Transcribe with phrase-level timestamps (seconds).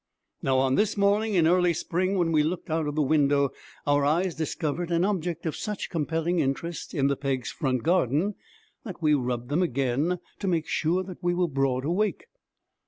[0.41, 3.51] Now, on this morning in early spring when we looked out of the window,
[3.85, 8.33] our eyes discovered an object of such compelling interest in the Peggs' front garden
[8.83, 12.25] that we rubbed them again to make sure that we were broad awake.